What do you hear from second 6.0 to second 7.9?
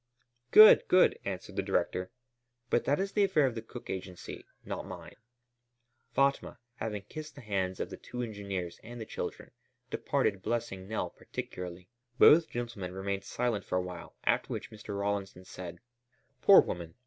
Fatma, having kissed the hands